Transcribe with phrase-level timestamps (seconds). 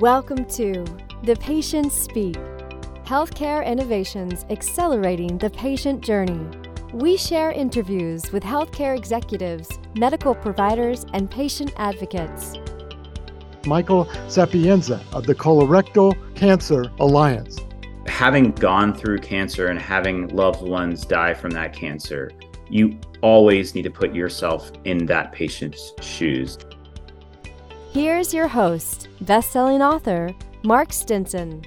[0.00, 0.84] Welcome to
[1.22, 2.34] The Patients Speak
[3.04, 6.44] Healthcare Innovations Accelerating the Patient Journey.
[6.92, 12.54] We share interviews with healthcare executives, medical providers, and patient advocates.
[13.66, 17.60] Michael Sapienza of the Colorectal Cancer Alliance.
[18.08, 22.32] Having gone through cancer and having loved ones die from that cancer,
[22.68, 26.58] you always need to put yourself in that patient's shoes.
[27.94, 31.62] Here's your host, best-selling author Mark Stinson.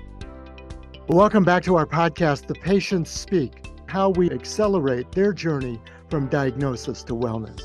[1.08, 5.80] Welcome back to our podcast, The Patients Speak How We Accelerate Their Journey
[6.10, 7.62] from Diagnosis to Wellness.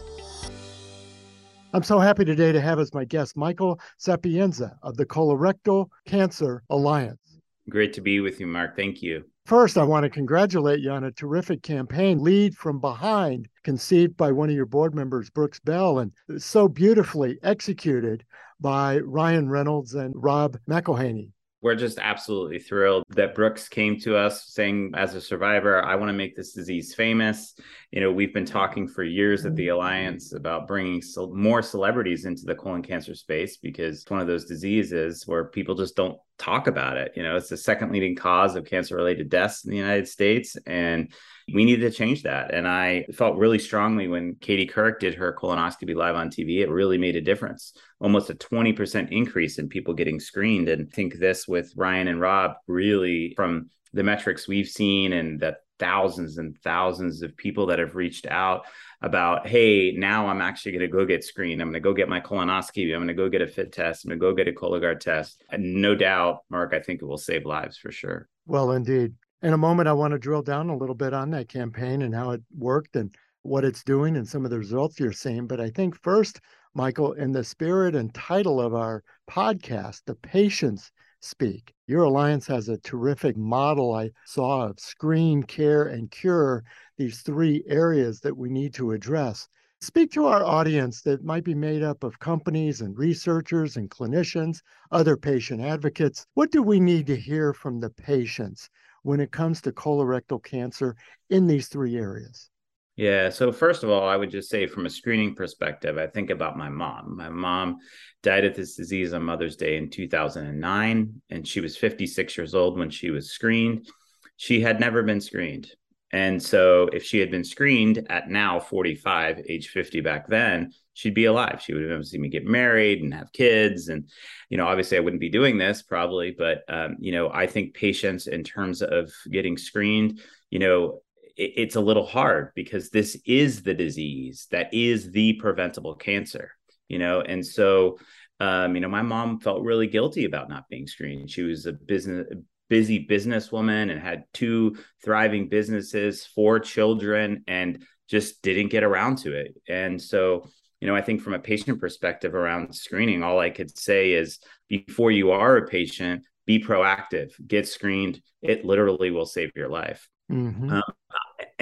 [1.72, 6.62] I'm so happy today to have as my guest Michael Sapienza of the Colorectal Cancer
[6.70, 7.40] Alliance.
[7.68, 8.76] Great to be with you, Mark.
[8.76, 9.24] Thank you.
[9.44, 14.30] First, I want to congratulate you on a terrific campaign, Lead from Behind, conceived by
[14.30, 18.24] one of your board members, Brooks Bell, and so beautifully executed
[18.62, 21.32] by Ryan Reynolds and Rob McElhenney.
[21.60, 26.08] We're just absolutely thrilled that Brooks came to us saying, as a survivor, I want
[26.08, 27.54] to make this disease famous.
[27.92, 32.44] You know, we've been talking for years at the Alliance about bringing more celebrities into
[32.44, 36.66] the colon cancer space because it's one of those diseases where people just don't talk
[36.66, 37.12] about it.
[37.16, 40.56] You know, it's the second leading cause of cancer related deaths in the United States.
[40.66, 41.12] And
[41.52, 42.52] we needed to change that.
[42.52, 46.70] And I felt really strongly when Katie Couric did her colonoscopy live on TV, it
[46.70, 47.74] really made a difference.
[48.00, 50.68] Almost a 20% increase in people getting screened.
[50.68, 55.38] And I think this with Ryan and Rob really from the metrics we've seen and
[55.38, 58.66] the thousands and thousands of people that have reached out
[59.02, 61.60] about, hey, now I'm actually going to go get screened.
[61.60, 62.94] I'm going to go get my colonoscopy.
[62.94, 64.04] I'm going to go get a fit test.
[64.04, 65.42] I'm going to go get a Cologuard test.
[65.50, 68.28] And no doubt, Mark, I think it will save lives for sure.
[68.46, 69.14] Well, indeed.
[69.42, 72.14] In a moment, I want to drill down a little bit on that campaign and
[72.14, 75.48] how it worked and what it's doing and some of the results you're seeing.
[75.48, 76.40] But I think first,
[76.74, 80.92] Michael, in the spirit and title of our podcast, The Patients
[81.24, 86.64] Speak, your alliance has a terrific model I saw of screen, care, and cure,
[86.96, 89.48] these three areas that we need to address.
[89.80, 94.62] Speak to our audience that might be made up of companies and researchers and clinicians,
[94.90, 96.26] other patient advocates.
[96.34, 98.68] What do we need to hear from the patients
[99.02, 100.96] when it comes to colorectal cancer
[101.30, 102.51] in these three areas?
[102.96, 103.30] Yeah.
[103.30, 106.58] So, first of all, I would just say from a screening perspective, I think about
[106.58, 107.16] my mom.
[107.16, 107.78] My mom
[108.22, 112.78] died of this disease on Mother's Day in 2009, and she was 56 years old
[112.78, 113.88] when she was screened.
[114.36, 115.70] She had never been screened.
[116.10, 121.14] And so, if she had been screened at now 45, age 50 back then, she'd
[121.14, 121.62] be alive.
[121.64, 123.88] She would have seen me get married and have kids.
[123.88, 124.10] And,
[124.50, 127.72] you know, obviously I wouldn't be doing this probably, but, um, you know, I think
[127.72, 130.20] patients in terms of getting screened,
[130.50, 131.00] you know,
[131.36, 136.52] it's a little hard because this is the disease that is the preventable cancer,
[136.88, 137.98] you know, and so,
[138.40, 141.30] um, you know, my mom felt really guilty about not being screened.
[141.30, 142.26] She was a business
[142.68, 149.34] busy businesswoman and had two thriving businesses, four children, and just didn't get around to
[149.34, 149.54] it.
[149.68, 150.48] And so,
[150.80, 154.38] you know, I think from a patient perspective around screening, all I could say is
[154.68, 158.22] before you are a patient, be proactive, get screened.
[158.40, 160.08] It literally will save your life.
[160.30, 160.70] Mm-hmm.
[160.70, 160.82] Um,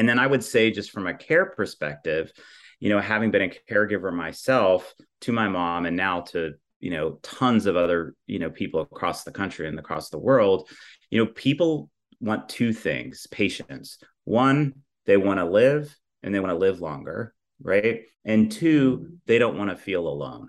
[0.00, 2.32] and then I would say, just from a care perspective,
[2.80, 7.18] you know, having been a caregiver myself to my mom and now to, you know,
[7.22, 10.68] tons of other, you know, people across the country and across the world,
[11.10, 11.90] you know, people
[12.20, 13.98] want two things patients.
[14.24, 14.74] One,
[15.06, 18.02] they want to live and they want to live longer right?
[18.24, 19.14] And two, mm-hmm.
[19.26, 20.48] they don't want to feel alone.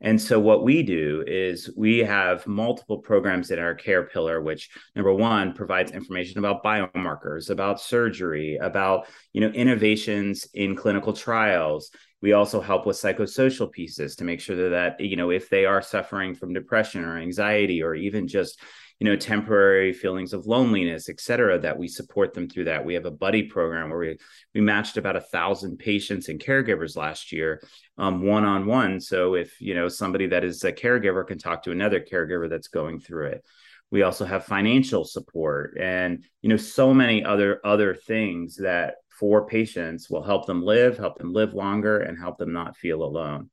[0.00, 4.68] And so what we do is we have multiple programs in our care pillar, which
[4.94, 11.90] number one provides information about biomarkers, about surgery, about you know innovations in clinical trials.
[12.20, 15.80] We also help with psychosocial pieces to make sure that you know if they are
[15.80, 18.60] suffering from depression or anxiety or even just
[18.98, 22.84] you know temporary feelings of loneliness et cetera that we support them through that.
[22.84, 24.18] We have a buddy program where we
[24.54, 27.62] we matched about a thousand patients and caregivers last year
[27.98, 29.00] um, one-on-one.
[29.00, 32.68] So if you know somebody that is a caregiver can talk to another caregiver that's
[32.68, 33.44] going through it.
[33.90, 39.46] We also have financial support and you know so many other other things that for
[39.46, 43.50] patients will help them live help them live longer and help them not feel alone.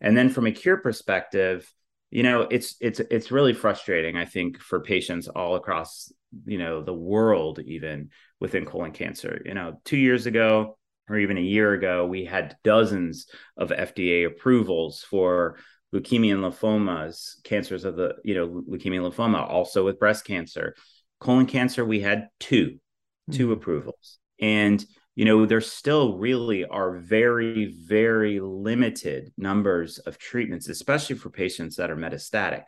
[0.00, 1.72] And then from a cure perspective
[2.14, 6.12] you know it's it's it's really frustrating i think for patients all across
[6.46, 9.40] you know the world even within colon cancer.
[9.44, 10.76] You know 2 years ago
[11.08, 13.26] or even a year ago we had dozens
[13.56, 15.58] of FDA approvals for
[15.94, 20.74] leukemia and lymphomas cancers of the you know leukemia and lymphoma also with breast cancer.
[21.20, 23.36] Colon cancer we had 2 mm-hmm.
[23.36, 24.18] 2 approvals.
[24.40, 24.84] And
[25.16, 31.76] you know, there still really are very, very limited numbers of treatments, especially for patients
[31.76, 32.64] that are metastatic.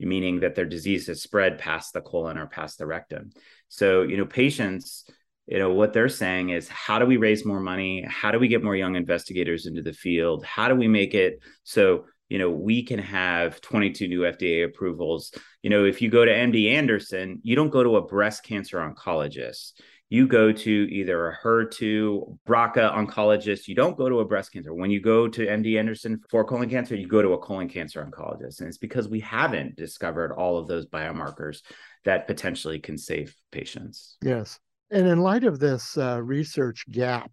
[0.00, 3.30] meaning that their disease has spread past the colon or past the rectum.
[3.68, 5.10] So, you know, patients,
[5.46, 8.04] you know, what they're saying is how do we raise more money?
[8.06, 10.44] How do we get more young investigators into the field?
[10.44, 15.32] How do we make it so you know, we can have 22 new FDA approvals.
[15.62, 18.78] You know, if you go to MD Anderson, you don't go to a breast cancer
[18.78, 19.72] oncologist.
[20.10, 23.68] You go to either a HER2, BRCA oncologist.
[23.68, 24.72] You don't go to a breast cancer.
[24.72, 28.02] When you go to MD Anderson for colon cancer, you go to a colon cancer
[28.04, 28.60] oncologist.
[28.60, 31.60] And it's because we haven't discovered all of those biomarkers
[32.04, 34.16] that potentially can save patients.
[34.22, 34.58] Yes.
[34.90, 37.30] And in light of this uh, research gap,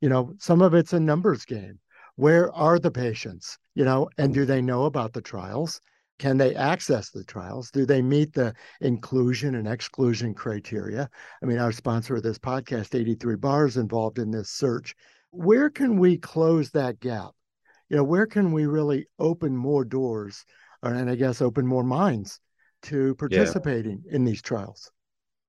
[0.00, 1.78] you know, some of it's a numbers game
[2.16, 5.80] where are the patients you know and do they know about the trials
[6.18, 7.70] can they access the trials?
[7.70, 11.08] Do they meet the inclusion and exclusion criteria?
[11.42, 14.94] I mean our sponsor of this podcast 83Bar's involved in this search.
[15.30, 17.32] Where can we close that gap?
[17.88, 20.44] You know where can we really open more doors
[20.84, 22.40] or, and i guess open more minds
[22.82, 24.16] to participating yeah.
[24.16, 24.90] in these trials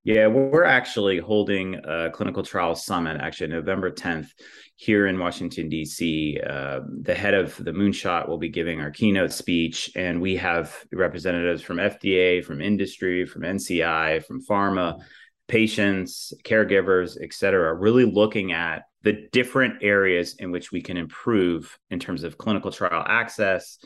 [0.06, 4.28] yeah, we're actually holding a clinical trial summit actually November 10th
[4.76, 6.38] here in Washington, D.C.
[6.48, 10.72] Uh, the head of the Moonshot will be giving our keynote speech, and we have
[10.92, 15.02] representatives from FDA, from industry, from NCI, from pharma,
[15.48, 21.76] patients, caregivers, et cetera, really looking at the different areas in which we can improve
[21.90, 23.78] in terms of clinical trial access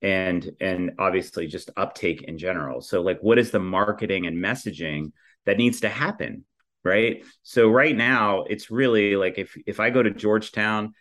[0.00, 5.12] and and obviously just uptake in general so like what is the marketing and messaging
[5.46, 6.44] that needs to happen
[6.84, 10.92] right so right now it's really like if if i go to georgetown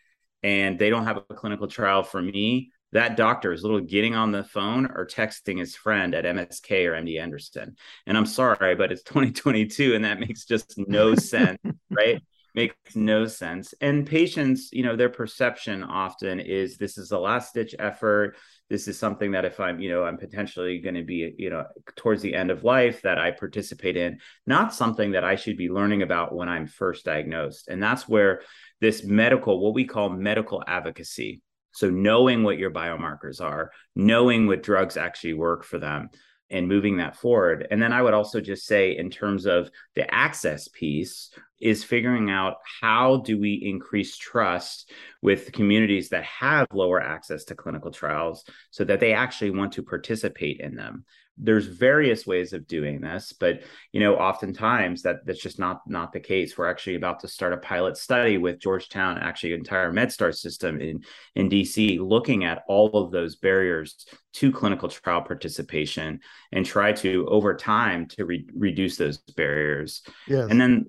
[0.43, 4.31] and they don't have a clinical trial for me that doctor is little getting on
[4.31, 7.75] the phone or texting his friend at MSK or MD Anderson.
[8.07, 11.59] And I'm sorry, but it's 2022 and that makes just no sense,
[11.91, 12.21] right?
[12.55, 13.73] Makes no sense.
[13.81, 18.37] And patients, you know, their perception often is this is a last ditch effort
[18.69, 21.65] this is something that if i'm you know i'm potentially going to be you know
[21.95, 25.69] towards the end of life that i participate in not something that i should be
[25.69, 28.41] learning about when i'm first diagnosed and that's where
[28.81, 31.41] this medical what we call medical advocacy
[31.73, 36.09] so knowing what your biomarkers are knowing what drugs actually work for them
[36.49, 37.67] and moving that forward.
[37.71, 42.29] And then I would also just say, in terms of the access piece, is figuring
[42.29, 48.43] out how do we increase trust with communities that have lower access to clinical trials
[48.71, 51.05] so that they actually want to participate in them
[51.37, 53.61] there's various ways of doing this but
[53.91, 57.51] you know oftentimes that that's just not not the case we're actually about to start
[57.51, 61.03] a pilot study with georgetown actually entire medstar system in
[61.35, 66.19] in dc looking at all of those barriers to clinical trial participation
[66.53, 70.47] and try to over time to re- reduce those barriers yes.
[70.49, 70.85] and then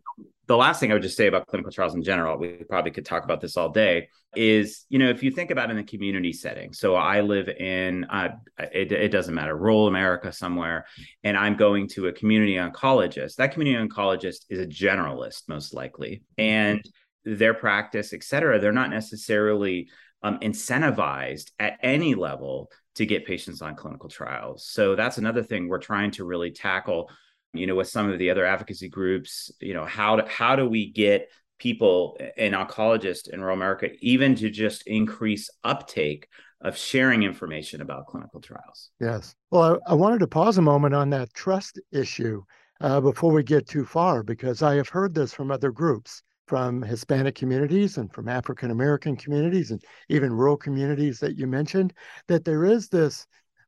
[0.46, 3.04] the last thing I would just say about clinical trials in general, we probably could
[3.04, 5.84] talk about this all day, is you know if you think about it in the
[5.84, 6.72] community setting.
[6.72, 8.28] So I live in uh,
[8.58, 10.86] it, it doesn't matter rural America somewhere,
[11.24, 13.36] and I'm going to a community oncologist.
[13.36, 16.82] That community oncologist is a generalist most likely, and
[17.24, 19.88] their practice, et cetera, they're not necessarily
[20.22, 24.66] um, incentivized at any level to get patients on clinical trials.
[24.66, 27.10] So that's another thing we're trying to really tackle
[27.52, 30.68] you know with some of the other advocacy groups you know how do, how do
[30.68, 31.28] we get
[31.58, 36.28] people and oncologists in rural america even to just increase uptake
[36.62, 38.90] of sharing information about clinical trials?
[39.00, 39.34] Yes.
[39.50, 42.42] Well i, I wanted to pause a moment on that trust issue
[42.80, 46.82] uh, before we get too far because i have heard this from other groups from
[46.82, 51.92] hispanic communities and from african american communities and even rural communities that you mentioned
[52.28, 53.26] that there is this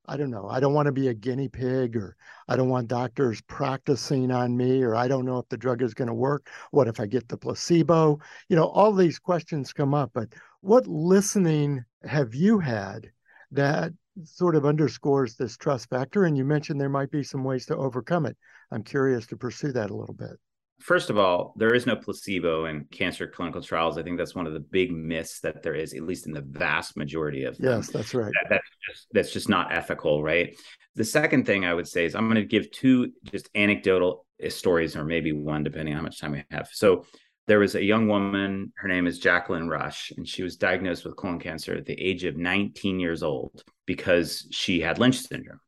[0.09, 0.49] I don't know.
[0.49, 2.17] I don't want to be a guinea pig or
[2.49, 5.93] I don't want doctors practicing on me or I don't know if the drug is
[5.93, 6.49] going to work.
[6.71, 8.19] What if I get the placebo?
[8.49, 13.11] You know, all these questions come up, but what listening have you had
[13.50, 13.93] that
[14.25, 16.25] sort of underscores this trust factor?
[16.25, 18.37] And you mentioned there might be some ways to overcome it.
[18.71, 20.38] I'm curious to pursue that a little bit
[20.80, 23.99] first of all, there is no placebo in cancer clinical trials.
[23.99, 26.40] I think that's one of the big myths that there is, at least in the
[26.42, 27.73] vast majority of them.
[27.73, 28.32] Yes, that's right.
[28.42, 30.56] That, that's, just, that's just not ethical, right?
[30.94, 34.97] The second thing I would say is I'm going to give two just anecdotal stories,
[34.97, 36.68] or maybe one, depending on how much time we have.
[36.73, 37.04] So
[37.49, 41.16] there was a young woman, her name is Jacqueline Rush, and she was diagnosed with
[41.16, 45.61] colon cancer at the age of 19 years old because she had Lynch syndrome.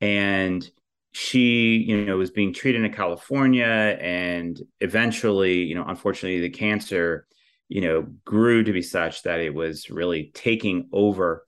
[0.00, 0.68] And
[1.12, 7.26] she you know was being treated in california and eventually you know unfortunately the cancer
[7.70, 11.46] you know grew to be such that it was really taking over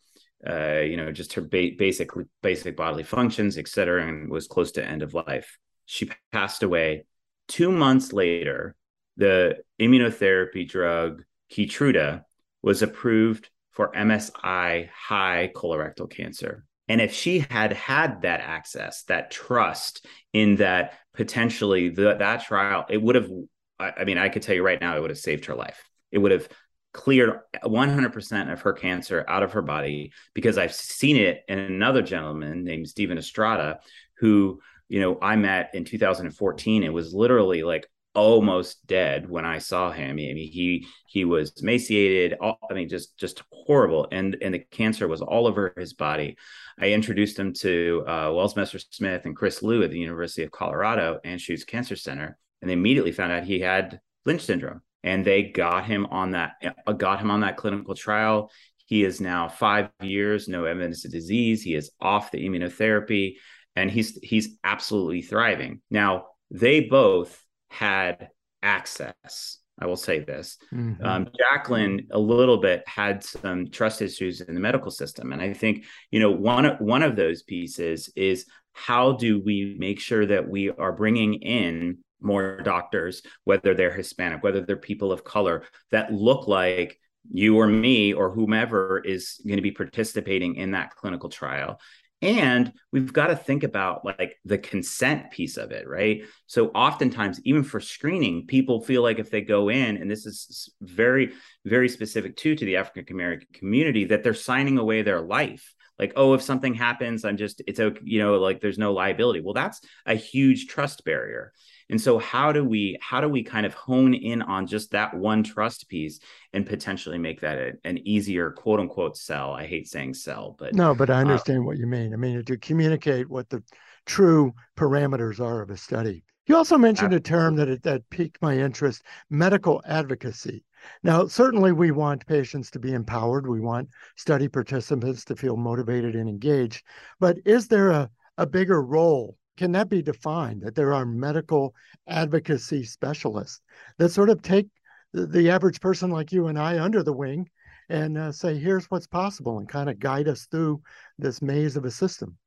[0.49, 2.11] uh, you know just her ba- basic
[2.43, 5.59] basic bodily functions et cetera and was close to end of life.
[5.85, 7.05] She passed away
[7.49, 8.75] two months later.
[9.17, 12.23] The immunotherapy drug keytruda
[12.63, 19.31] was approved for msi high colorectal cancer And if she had had that access, that
[19.31, 23.31] trust in that potentially the, that trial, it would have,
[23.79, 25.83] I, mean, I could tell you right now, it would have saved her life.
[26.11, 26.49] It would have
[26.93, 32.03] cleared 100% of her cancer out of her body because I've seen it in another
[32.03, 33.81] gentleman named Stephen Estrada,
[34.19, 36.83] who, you know, I met in 2014.
[36.83, 40.11] It was literally like almost dead when I saw him.
[40.11, 42.37] I mean, he he was emaciated.
[42.41, 46.37] All, I mean, just just horrible, and and the cancer was all over his body.
[46.79, 51.21] I introduced him to uh, Wells Messersmith and Chris Lieu at the University of Colorado
[51.25, 55.85] Anschutz Cancer Center, and they immediately found out he had Lynch syndrome, and they got
[55.85, 56.53] him on that
[56.87, 58.51] uh, got him on that clinical trial.
[58.87, 61.63] He is now five years, no evidence of disease.
[61.63, 63.37] He is off the immunotherapy,
[63.75, 65.81] and he's he's absolutely thriving.
[65.91, 67.43] Now they both
[67.73, 68.29] had
[68.63, 69.59] access.
[69.81, 70.59] I will say this.
[70.73, 71.05] Mm-hmm.
[71.05, 75.55] Um, Jacqueline, a little bit, had some trust issues in the medical system, and I
[75.55, 80.49] think you know one one of those pieces is how do we make sure that
[80.49, 86.13] we are bringing in more doctors, whether they're Hispanic, whether they're people of color, that
[86.13, 86.99] look like
[87.31, 91.81] you or me or whomever is going to be participating in that clinical trial
[92.23, 96.23] and we've got to think about like the consent piece of it right?
[96.47, 100.71] So oftentimes even for screening people feel like if they go in and this is
[100.81, 101.33] very
[101.65, 105.75] very specific too to the african american community that they're signing away their life.
[105.99, 109.41] Like oh if something happens i'm just it's okay you know like there's no liability.
[109.41, 111.53] Well that's a huge trust barrier
[111.93, 115.13] and so how do we how do we kind of hone in on just that
[115.13, 116.21] one trust piece
[116.55, 119.53] and potentially make that a, an easier quote unquote sell?
[119.53, 122.15] I hate saying sell, but no, but I uh, understand uh, what you mean.
[122.15, 123.63] I mean to communicate what the
[124.07, 126.25] true parameters are of a study.
[126.47, 127.29] You also mentioned absolutely.
[127.29, 130.65] a term that that piqued my interest: medical advocacy.
[131.03, 133.47] Now, certainly, we want patients to be empowered.
[133.47, 136.87] We want study participants to feel motivated and engaged.
[137.21, 138.09] But is there a,
[138.39, 141.75] a bigger role can that be defined that there are medical
[142.07, 143.61] advocacy specialists
[143.99, 144.69] that sort of take
[145.13, 147.49] the, average person like you and I under the wing
[147.89, 150.81] and uh, say, here's what's possible and kind of guide us through
[151.19, 152.39] this maze of a system?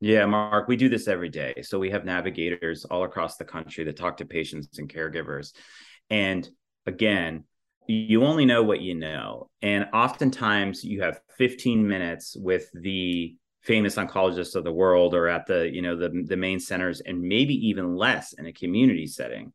[0.00, 1.54] Yeah, Mark, we do this every day.
[1.62, 5.52] So we have navigators all across the country that talk to patients and caregivers.
[6.10, 6.48] And
[6.86, 7.44] again,
[7.86, 9.50] you only know what you know.
[9.60, 15.46] And oftentimes you have 15 minutes with the famous oncologists of the world or at
[15.46, 19.52] the you know the the main centers and maybe even less in a community setting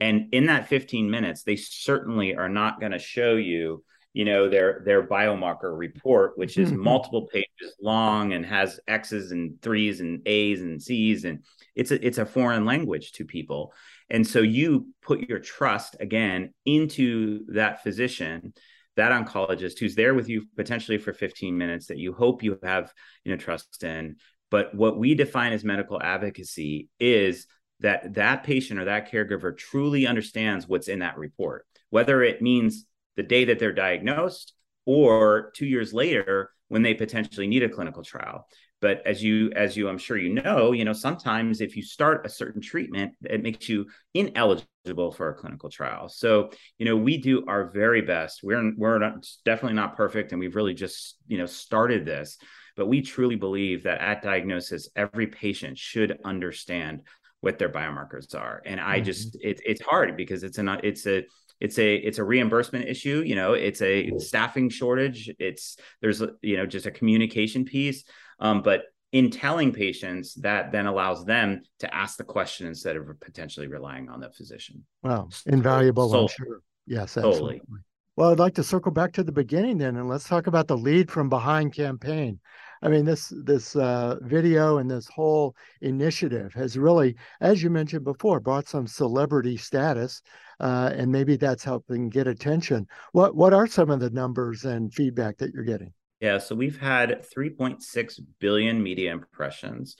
[0.00, 3.82] and in that 15 minutes they certainly are not going to show you
[4.12, 6.82] you know their their biomarker report which is mm-hmm.
[6.82, 11.44] multiple pages long and has x's and threes and a's and c's and
[11.74, 13.72] it's a it's a foreign language to people
[14.08, 18.52] and so you put your trust again into that physician
[18.96, 22.92] that oncologist who's there with you potentially for 15 minutes that you hope you have
[23.24, 24.16] you know trust in.
[24.50, 27.46] But what we define as medical advocacy is
[27.80, 32.84] that that patient or that caregiver truly understands what's in that report whether it means
[33.16, 38.02] the day that they're diagnosed or 2 years later when they potentially need a clinical
[38.02, 38.46] trial
[38.80, 42.26] but as you as you i'm sure you know you know sometimes if you start
[42.26, 44.66] a certain treatment it makes you ineligible
[45.12, 46.08] for a clinical trial.
[46.08, 48.40] So you know we do our very best.
[48.42, 52.38] We're we're not, definitely not perfect and we've really just you know started this.
[52.76, 57.02] But we truly believe that at diagnosis every patient should understand
[57.40, 58.62] what their biomarkers are.
[58.64, 59.04] And i mm-hmm.
[59.04, 61.24] just it, it's hard because it's an it's a
[61.60, 66.56] it's a it's a reimbursement issue you know it's a staffing shortage it's there's you
[66.56, 68.04] know just a communication piece
[68.38, 73.08] um, but in telling patients, that then allows them to ask the question instead of
[73.20, 74.84] potentially relying on the physician.
[75.02, 76.60] Wow, invaluable, so, I'm sure.
[76.86, 77.60] Yes, absolutely.
[77.60, 77.80] Totally.
[78.16, 80.76] Well, I'd like to circle back to the beginning then, and let's talk about the
[80.76, 82.40] lead from behind campaign.
[82.82, 88.04] I mean, this this uh, video and this whole initiative has really, as you mentioned
[88.04, 90.22] before, brought some celebrity status,
[90.60, 92.86] uh, and maybe that's helping get attention.
[93.12, 95.92] What what are some of the numbers and feedback that you're getting?
[96.20, 99.96] Yeah, so we've had 3.6 billion media impressions,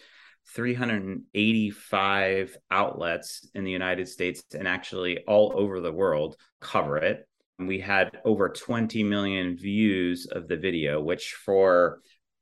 [0.55, 7.29] 385 outlets in the United States and actually all over the world cover it.
[7.59, 12.01] We had over 20 million views of the video, which for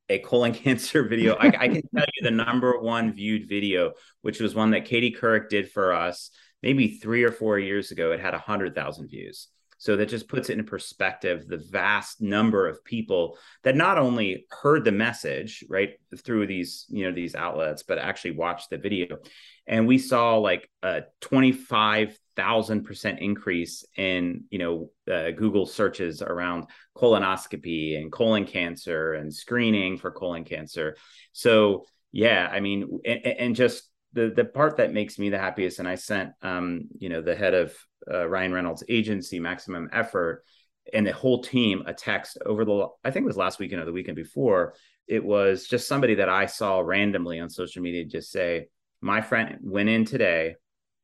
[0.09, 3.93] a colon cancer video, I, I, can tell you the number one viewed video,
[4.23, 6.31] which was one that Katie Couric did for us
[6.63, 8.13] maybe three or four years ago.
[8.13, 9.49] It had 100,000 views.
[9.79, 14.47] So that just puts it in perspective the vast number of people that not only
[14.51, 19.19] heard the message right through these you know these outlets, but actually watched the video.
[19.67, 26.23] And we saw like a 25 thousand percent increase in you know uh, Google searches
[26.23, 26.64] around
[26.97, 30.97] colonoscopy and colon cancer and screening for colon cancer.
[31.33, 35.81] So yeah, I mean, and, and just the the part that makes me the happiest,
[35.81, 37.76] and I sent um, you know the head of
[38.11, 40.45] uh, Ryan Reynolds' agency, Maximum Effort,
[40.93, 43.85] and the whole team a text over the I think it was last weekend or
[43.85, 44.75] the weekend before.
[45.07, 48.69] It was just somebody that I saw randomly on social media just say,
[49.00, 50.55] "My friend went in today."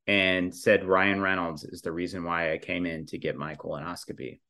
[0.07, 4.41] And said Ryan Reynolds is the reason why I came in to get my colonoscopy.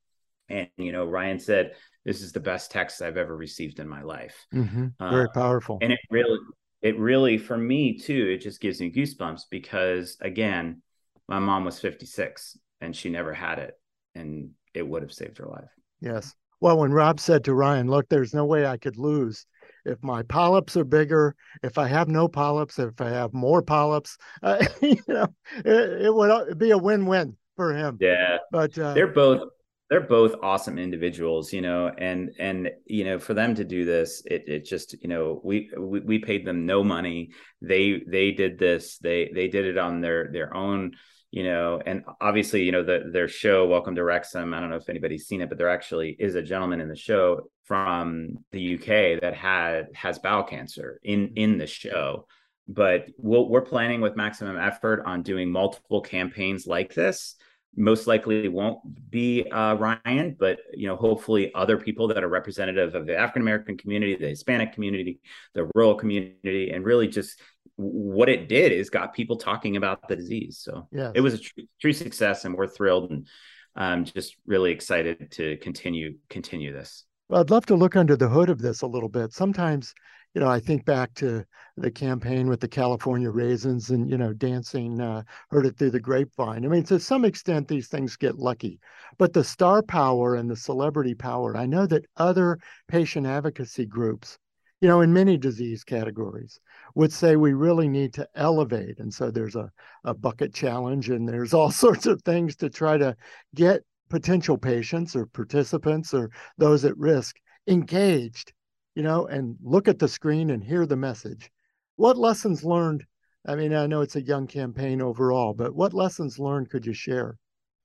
[0.49, 4.01] And you know, Ryan said, "This is the best text I've ever received in my
[4.01, 4.87] life." Mm-hmm.
[4.99, 5.79] Very uh, powerful.
[5.81, 6.39] And it really,
[6.81, 10.81] it really, for me too, it just gives me goosebumps because again,
[11.27, 13.75] my mom was 56 and she never had it,
[14.15, 15.69] and it would have saved her life.
[16.01, 16.33] Yes.
[16.59, 19.45] Well, when Rob said to Ryan, "Look, there's no way I could lose,"
[19.85, 24.17] if my polyps are bigger, if I have no polyps, if I have more polyps,
[24.43, 27.97] uh, you know, it, it, would be a win-win for him.
[27.99, 29.49] Yeah, but uh, they're both
[29.91, 34.23] they're both awesome individuals, you know, and and you know, for them to do this,
[34.25, 37.31] it it just you know, we we, we paid them no money.
[37.61, 38.97] They they did this.
[38.99, 40.93] They they did it on their their own
[41.31, 44.53] you know, and obviously, you know, the, their show, Welcome to Wrexham.
[44.53, 46.95] I don't know if anybody's seen it, but there actually is a gentleman in the
[46.95, 52.27] show from the UK that had has bowel cancer in in the show.
[52.67, 57.35] But we we are planning with maximum effort on doing multiple campaigns like this.
[57.77, 62.93] Most likely won't be uh, Ryan, but you know, hopefully other people that are representative
[62.93, 65.21] of the African American community, the Hispanic community,
[65.53, 67.39] the rural community, and really just
[67.81, 70.59] what it did is got people talking about the disease.
[70.63, 71.11] So yes.
[71.15, 73.27] it was a true, true success, and we're thrilled and
[73.75, 77.05] um, just really excited to continue continue this.
[77.29, 79.31] Well, I'd love to look under the hood of this a little bit.
[79.31, 79.93] Sometimes,
[80.33, 81.45] you know, I think back to
[81.77, 85.99] the campaign with the California raisins and, you know, dancing, uh, heard it through the
[85.99, 86.65] grapevine.
[86.65, 88.81] I mean, to some extent, these things get lucky.
[89.17, 92.59] But the star power and the celebrity power, I know that other
[92.89, 94.37] patient advocacy groups
[94.81, 96.59] you know, in many disease categories,
[96.95, 98.99] would say we really need to elevate.
[98.99, 99.71] And so there's a,
[100.03, 103.15] a bucket challenge and there's all sorts of things to try to
[103.55, 107.37] get potential patients or participants or those at risk
[107.67, 108.53] engaged,
[108.95, 111.49] you know, and look at the screen and hear the message.
[111.95, 113.05] What lessons learned?
[113.47, 116.93] I mean, I know it's a young campaign overall, but what lessons learned could you
[116.93, 117.37] share?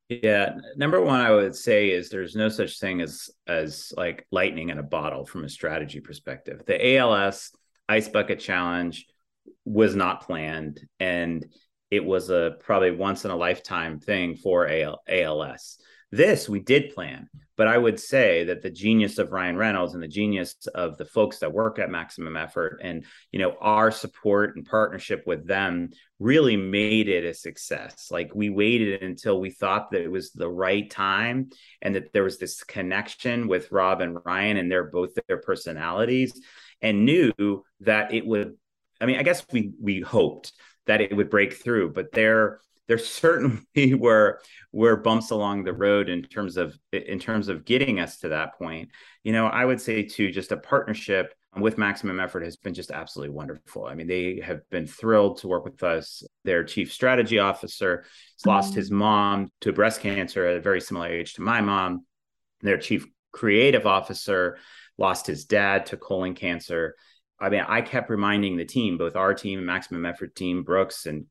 [0.08, 4.68] Yeah, number one, I would say is there's no such thing as as like lightning
[4.68, 6.62] in a bottle from a strategy perspective.
[6.64, 7.50] The ALS
[7.88, 9.06] Ice Bucket Challenge
[9.64, 11.44] was not planned, and
[11.90, 15.78] it was a probably once in a lifetime thing for AL, ALS.
[16.12, 20.02] This we did plan, but I would say that the genius of Ryan Reynolds and
[20.02, 24.56] the genius of the folks that work at Maximum Effort and you know our support
[24.56, 28.08] and partnership with them really made it a success.
[28.10, 31.50] Like we waited until we thought that it was the right time
[31.82, 36.40] and that there was this connection with Rob and Ryan and their both their personalities
[36.82, 37.32] and knew
[37.80, 38.56] that it would
[39.00, 40.52] I mean I guess we we hoped
[40.86, 44.40] that it would break through, but they're there certainly were
[44.72, 48.58] were bumps along the road in terms of in terms of getting us to that
[48.58, 48.90] point.
[49.24, 52.90] You know, I would say too, just a partnership with Maximum Effort has been just
[52.90, 53.86] absolutely wonderful.
[53.86, 56.22] I mean, they have been thrilled to work with us.
[56.44, 58.04] Their chief strategy officer
[58.36, 58.98] has lost his mm-hmm.
[58.98, 62.04] mom to breast cancer at a very similar age to my mom.
[62.60, 64.58] Their chief creative officer
[64.98, 66.94] lost his dad to colon cancer.
[67.38, 71.06] I mean, I kept reminding the team, both our team, and Maximum Effort team, Brooks
[71.06, 71.26] and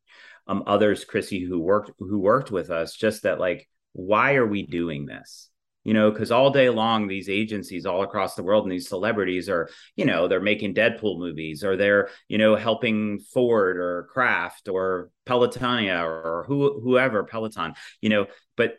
[0.47, 4.65] um, others, Chrissy, who worked who worked with us, just that like, why are we
[4.65, 5.49] doing this?
[5.85, 9.47] you know because all day long these agencies all across the world and these celebrities
[9.47, 14.67] are you know they're making deadpool movies or they're you know helping ford or kraft
[14.67, 18.77] or pelotonia or who, whoever peloton you know but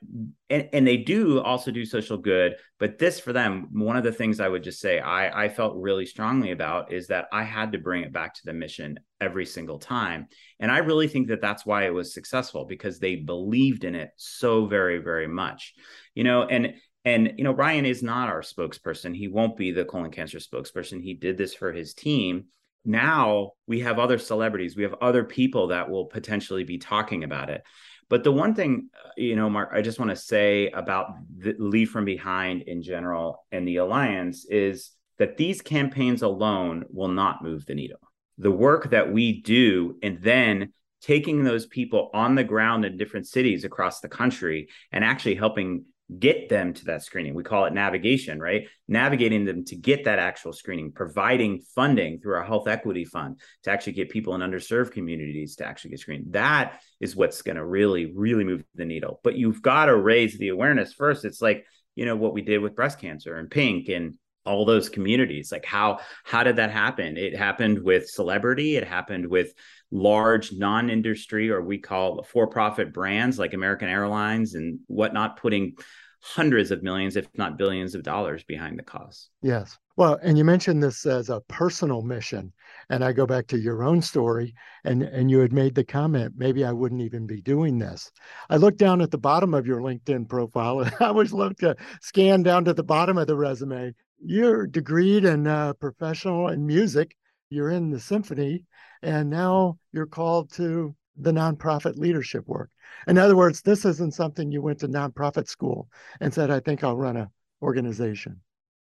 [0.48, 4.12] and, and they do also do social good but this for them one of the
[4.12, 7.72] things i would just say i i felt really strongly about is that i had
[7.72, 10.26] to bring it back to the mission every single time
[10.60, 14.10] and i really think that that's why it was successful because they believed in it
[14.16, 15.74] so very very much
[16.14, 16.74] you know and
[17.06, 19.16] and you know, Ryan is not our spokesperson.
[19.16, 21.00] He won't be the colon cancer spokesperson.
[21.00, 22.46] He did this for his team.
[22.86, 24.76] Now we have other celebrities.
[24.76, 27.62] We have other people that will potentially be talking about it.
[28.08, 31.56] But the one thing, uh, you know, Mark, I just want to say about the
[31.58, 37.42] Lead from Behind in general and the Alliance is that these campaigns alone will not
[37.42, 37.98] move the needle.
[38.38, 43.26] The work that we do and then taking those people on the ground in different
[43.26, 45.84] cities across the country and actually helping
[46.18, 47.34] get them to that screening.
[47.34, 48.68] We call it navigation, right?
[48.86, 53.70] Navigating them to get that actual screening, providing funding through our health equity fund to
[53.70, 56.32] actually get people in underserved communities to actually get screened.
[56.32, 59.20] That is what's going to really, really move the needle.
[59.24, 61.24] But you've got to raise the awareness first.
[61.24, 61.66] It's like,
[61.96, 64.14] you know, what we did with breast cancer and pink and
[64.44, 69.26] all those communities like how how did that happen it happened with celebrity it happened
[69.26, 69.52] with
[69.90, 75.74] large non-industry or we call for-profit brands like american airlines and whatnot putting
[76.22, 79.78] hundreds of millions if not billions of dollars behind the cause yes.
[79.96, 82.52] Well and you mentioned this as a personal mission
[82.90, 86.34] and i go back to your own story and and you had made the comment
[86.36, 88.10] maybe i wouldn't even be doing this.
[88.50, 91.76] I looked down at the bottom of your linkedin profile and i always love to
[92.02, 93.94] scan down to the bottom of the resume.
[94.18, 97.16] You're degreed and uh, professional in music.
[97.48, 98.64] You're in the symphony,
[99.02, 102.70] and now you're called to the nonprofit leadership work.
[103.06, 105.88] In other words, this isn't something you went to nonprofit school
[106.20, 107.30] and said, "I think I'll run a
[107.62, 108.40] organization."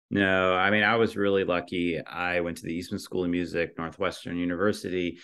[0.10, 2.00] No, I mean, I was really lucky.
[2.00, 5.20] I went to the Eastman School of Music, Northwestern University,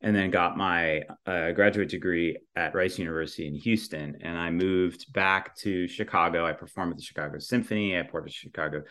[0.00, 4.18] and then got my uh, graduate degree at Rice University in Houston.
[4.20, 6.46] And I moved back to Chicago.
[6.46, 7.98] I performed with the Chicago Symphony.
[7.98, 8.82] I performed with Chicago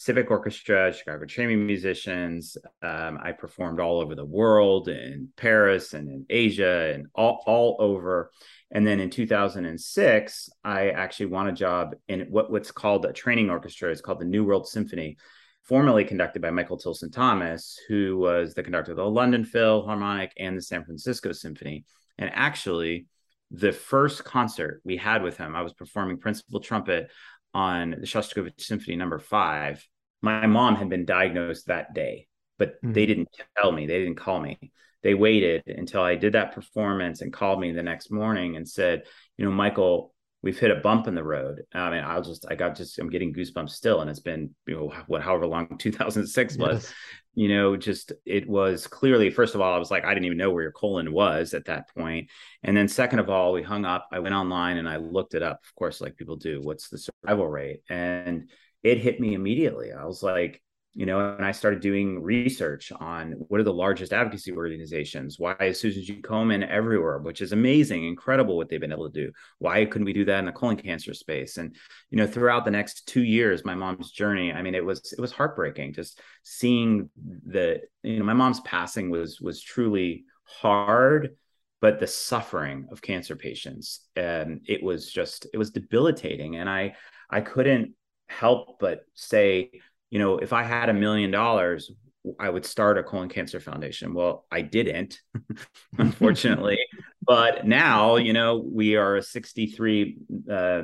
[0.00, 2.56] Civic Orchestra, Chicago Chamber Musicians.
[2.80, 7.76] Um, I performed all over the world in Paris and in Asia and all, all
[7.80, 8.30] over.
[8.70, 13.50] And then in 2006, I actually won a job in what, what's called a training
[13.50, 13.90] orchestra.
[13.90, 15.18] It's called the New World Symphony,
[15.64, 20.56] formerly conducted by Michael Tilson Thomas, who was the conductor of the London Philharmonic and
[20.56, 21.84] the San Francisco Symphony.
[22.16, 23.04] And actually,
[23.50, 27.10] the first concert we had with him, I was performing principal trumpet
[27.52, 29.86] on the Shostakovich Symphony number five.
[30.22, 32.28] My mom had been diagnosed that day,
[32.58, 32.92] but mm-hmm.
[32.92, 34.58] they didn't tell me, they didn't call me.
[35.02, 39.04] They waited until I did that performance and called me the next morning and said,
[39.38, 41.62] you know, Michael, we've hit a bump in the road.
[41.74, 44.00] I mean, I'll just, I got just, I'm getting goosebumps still.
[44.00, 46.94] And it's been, you know, what, however long 2006 was, yes.
[47.34, 50.38] you know, just, it was clearly, first of all, I was like, I didn't even
[50.38, 52.30] know where your colon was at that point.
[52.62, 55.42] And then second of all, we hung up, I went online and I looked it
[55.42, 57.80] up, of course, like people do, what's the survival rate?
[57.88, 58.50] And
[58.82, 59.92] it hit me immediately.
[59.92, 60.62] I was like,
[60.92, 65.38] you know, and I started doing research on what are the largest advocacy organizations.
[65.38, 66.20] Why is Susan G.
[66.20, 69.32] Komen everywhere, which is amazing, incredible what they've been able to do.
[69.58, 71.58] Why couldn't we do that in the colon cancer space?
[71.58, 71.76] And
[72.10, 75.20] you know, throughout the next two years, my mom's journey, I mean, it was it
[75.20, 77.08] was heartbreaking just seeing
[77.46, 81.36] the you know, my mom's passing was was truly hard,
[81.80, 86.68] but the suffering of cancer patients, and um, it was just it was debilitating, and
[86.68, 86.96] I
[87.30, 87.94] I couldn't
[88.30, 89.70] help but say
[90.10, 91.90] you know, if I had a million dollars,
[92.38, 94.12] I would start a colon cancer foundation.
[94.12, 95.20] Well, I didn't,
[95.98, 96.78] unfortunately.
[97.26, 100.18] but now, you know, we are a 63
[100.50, 100.82] uh,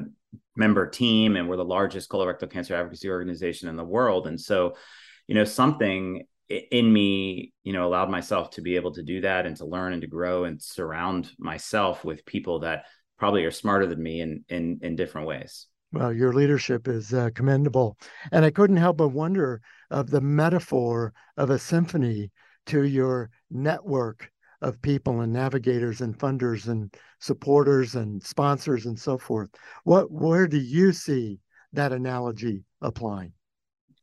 [0.57, 4.27] member team and we're the largest colorectal cancer advocacy organization in the world.
[4.27, 4.77] And so,
[5.27, 9.45] you know, something in me, you know, allowed myself to be able to do that
[9.45, 12.85] and to learn and to grow and surround myself with people that
[13.19, 15.67] probably are smarter than me in in in different ways.
[15.93, 17.97] Well, your leadership is uh, commendable.
[18.33, 22.31] And I couldn't help but wonder of the metaphor of a symphony
[22.67, 24.31] to your network
[24.63, 29.51] of people and navigators and funders and supporters and sponsors and so forth.
[29.85, 31.41] What where do you see
[31.73, 33.33] that analogy applying?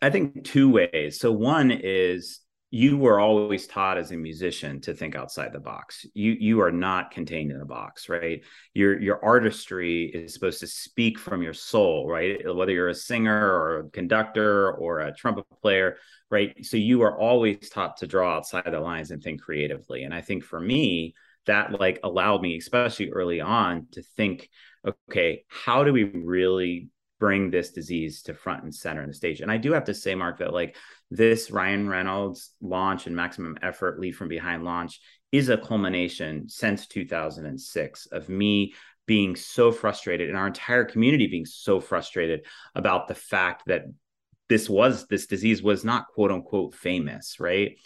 [0.02, 1.20] I think two ways.
[1.20, 2.40] So one is
[2.74, 6.08] you were always taught as a musician to think outside the box.
[6.16, 8.42] You you are not contained in a box, right?
[8.74, 12.42] Your your artistry is supposed to speak from your soul, right?
[12.44, 15.98] Whether you're a singer or a conductor or a trumpet player,
[16.32, 16.66] right?
[16.66, 20.02] So you are always taught to draw outside the lines and think creatively.
[20.02, 21.14] And I think for me,
[21.46, 24.50] that like allowed me, especially early on, to think,
[25.12, 26.90] okay, how do we really
[27.24, 29.40] bring this disease to front and center in the stage.
[29.40, 30.76] And I do have to say, Mark, that like
[31.10, 35.00] this Ryan Reynolds launch and maximum effort lead from behind launch
[35.32, 38.74] is a culmination since 2006 of me
[39.06, 43.84] being so frustrated and our entire community being so frustrated about the fact that
[44.50, 47.78] this was this disease was not quote unquote famous, right?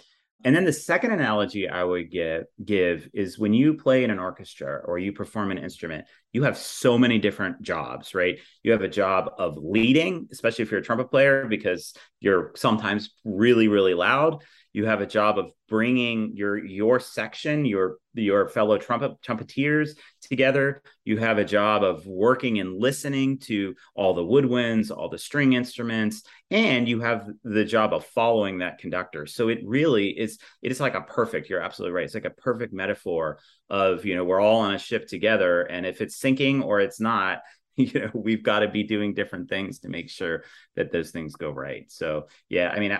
[0.43, 4.19] And then the second analogy I would give give is when you play in an
[4.19, 6.05] orchestra or you perform an instrument,
[6.37, 8.37] you have so many different jobs, right?
[8.61, 13.09] You have a job of leading, especially if you're a trumpet player because you're sometimes
[13.25, 14.43] really really loud
[14.77, 20.83] you have a job of bringing your your section your your fellow trumpet trumpeteers together.
[21.03, 25.53] You have a job of working and listening to all the woodwinds all the string
[25.53, 29.25] instruments and you have the job of following that conductor.
[29.25, 32.05] So it really is it is like a perfect you're absolutely right.
[32.05, 33.39] It's like a perfect metaphor
[33.71, 37.01] of you know we're all on a ship together and if it's sinking or it's
[37.01, 37.39] not
[37.93, 40.43] you know we've got to be doing different things to make sure
[40.75, 42.97] that those things go right so yeah i mean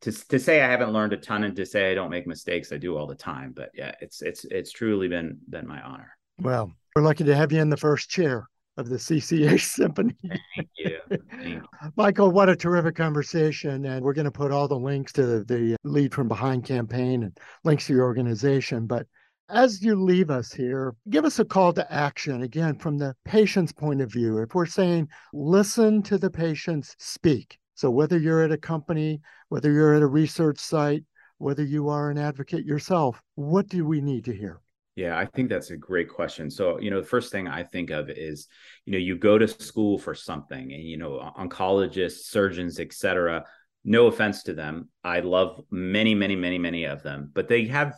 [0.00, 2.70] to, to say i haven't learned a ton and to say i don't make mistakes
[2.70, 6.16] i do all the time but yeah it's it's it's truly been been my honor
[6.40, 10.16] well we're lucky to have you in the first chair of the CCA Symphony.
[10.56, 10.98] Thank you.
[11.08, 11.62] Thank you.
[11.96, 13.84] Michael, what a terrific conversation.
[13.84, 17.24] And we're going to put all the links to the, the Lead from Behind campaign
[17.24, 18.86] and links to your organization.
[18.86, 19.06] But
[19.52, 23.72] as you leave us here, give us a call to action again from the patient's
[23.72, 24.38] point of view.
[24.38, 29.72] If we're saying listen to the patients speak, so whether you're at a company, whether
[29.72, 31.04] you're at a research site,
[31.38, 34.60] whether you are an advocate yourself, what do we need to hear?
[34.96, 36.50] Yeah, I think that's a great question.
[36.50, 38.48] So, you know, the first thing I think of is,
[38.84, 43.44] you know, you go to school for something and, you know, oncologists, surgeons, et cetera,
[43.84, 44.90] no offense to them.
[45.02, 47.94] I love many, many, many, many of them, but they have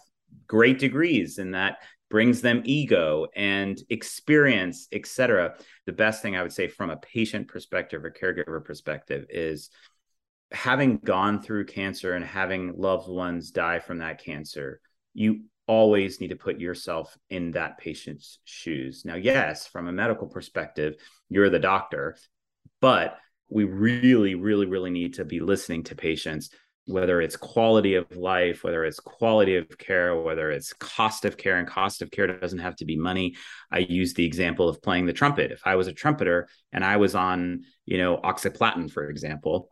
[0.46, 1.78] great degrees and that
[2.10, 5.54] brings them ego and experience, etc.
[5.86, 9.70] The best thing I would say from a patient perspective or caregiver perspective is
[10.52, 14.80] having gone through cancer and having loved ones die from that cancer,
[15.14, 19.04] you always need to put yourself in that patient's shoes.
[19.04, 20.96] Now, yes, from a medical perspective,
[21.30, 22.16] you're the doctor,
[22.80, 23.16] but
[23.48, 26.50] we really, really, really need to be listening to patients,
[26.86, 31.58] whether it's quality of life, whether it's quality of care, whether it's cost of care,
[31.58, 33.34] and cost of care doesn't have to be money.
[33.70, 35.52] I use the example of playing the trumpet.
[35.52, 39.68] If I was a trumpeter and I was on, you know, oxaliplatin, for example,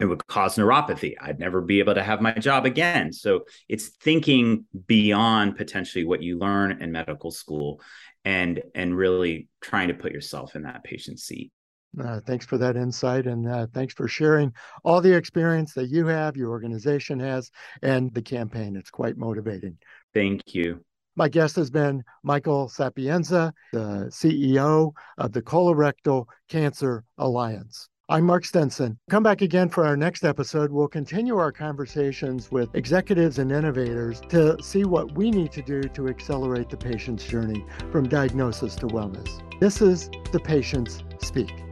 [0.00, 1.14] it would cause neuropathy.
[1.20, 3.12] I'd never be able to have my job again.
[3.12, 7.80] So it's thinking beyond potentially what you learn in medical school
[8.24, 11.52] and and really trying to put yourself in that patient's seat.
[12.00, 14.52] Uh, thanks for that insight and uh, thanks for sharing
[14.84, 17.50] all the experience that you have, your organization has,
[17.82, 18.76] and the campaign.
[18.76, 19.76] It's quite motivating.
[20.14, 20.82] Thank you.
[21.14, 27.88] My guest has been Michael Sapienza, the CEO of the Colorectal Cancer Alliance.
[28.08, 28.98] I'm Mark Stinson.
[29.10, 30.70] Come back again for our next episode.
[30.70, 35.82] We'll continue our conversations with executives and innovators to see what we need to do
[35.82, 39.40] to accelerate the patient's journey from diagnosis to wellness.
[39.60, 41.71] This is The Patients Speak.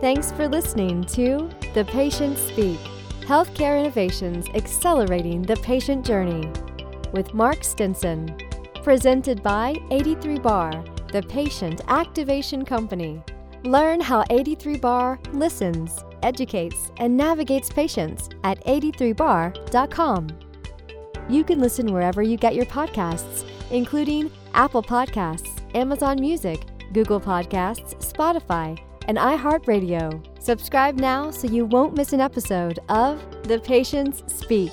[0.00, 2.78] Thanks for listening to The Patient Speak
[3.22, 6.48] Healthcare Innovations Accelerating the Patient Journey
[7.12, 8.38] with Mark Stinson.
[8.84, 13.20] Presented by 83Bar, the Patient Activation Company.
[13.64, 20.28] Learn how 83bar listens, educates, and navigates patients at 83bar.com.
[21.28, 27.96] You can listen wherever you get your podcasts, including Apple Podcasts, Amazon Music, Google Podcasts,
[27.96, 28.78] Spotify,
[29.08, 30.22] and iHeartRadio.
[30.40, 34.72] Subscribe now so you won't miss an episode of The Patients Speak.